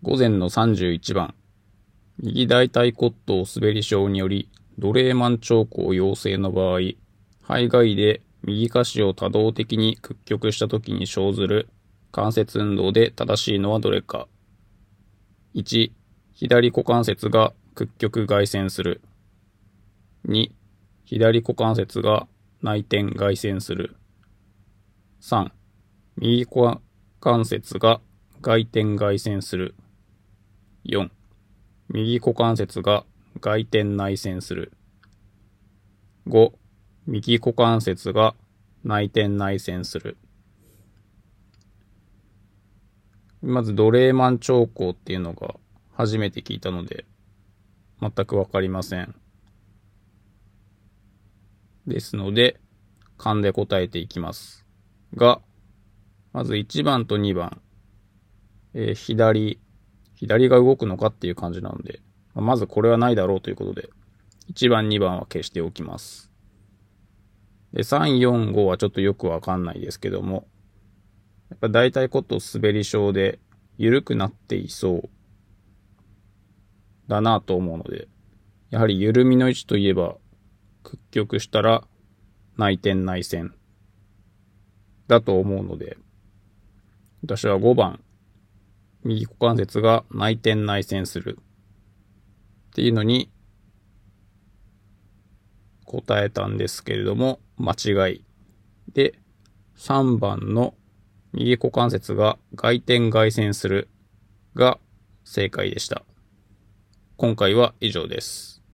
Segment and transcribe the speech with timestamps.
[0.00, 1.34] 午前の31番、
[2.18, 6.78] 右大腿骨頭滑り症により、ドレーマン兆候陽性の場合、
[7.42, 11.68] 肺外で右下肢を多動的に屈曲した時に生ずる
[12.12, 14.28] 関節運動で正しいのはどれか。
[15.56, 15.90] 1、
[16.32, 19.00] 左股関節が屈曲外旋する。
[20.28, 20.52] 2、
[21.06, 22.28] 左股関節が
[22.62, 23.96] 内転外旋する。
[25.22, 25.50] 3、
[26.18, 26.80] 右股
[27.20, 28.00] 関節が
[28.40, 29.74] 外転外旋する。
[30.84, 31.10] 4、
[31.88, 33.04] 右股関節が
[33.40, 34.72] 外転内旋する。
[36.26, 36.52] 5、
[37.06, 38.34] 右股関節が
[38.84, 40.16] 内転内旋する。
[43.40, 45.54] まずドレーマン兆候っていうのが
[45.92, 47.04] 初めて聞いたので、
[48.00, 49.14] 全くわかりません。
[51.86, 52.60] ですので、
[53.16, 54.66] 勘で答えていきます。
[55.14, 55.40] が、
[56.32, 57.60] まず1番と2番、
[58.74, 59.58] えー、左、
[60.18, 62.00] 左が動くのかっていう感じなので、
[62.34, 63.88] まずこれはないだろうということで、
[64.50, 66.32] 1番、2番は消しておきます。
[67.72, 70.48] で、3、4、5はちょっとよくわかんないですけども、
[71.50, 73.38] やっぱ大体こと滑り症で
[73.76, 75.08] 緩くなっていそう
[77.06, 78.08] だなと思うので、
[78.70, 80.16] やはり緩みの位置といえば、
[80.82, 81.86] 屈曲したら
[82.56, 83.52] 内転内旋
[85.06, 85.96] だと思うので、
[87.22, 88.00] 私は5番、
[89.04, 91.38] 右股関節が内転内旋する
[92.70, 93.30] っていうのに
[95.84, 98.24] 答えたんですけれども、間違い。
[98.92, 99.18] で、
[99.76, 100.74] 3番の
[101.32, 103.88] 右股関節が外転外旋する
[104.54, 104.78] が
[105.24, 106.02] 正解でした。
[107.16, 108.62] 今回は以上です。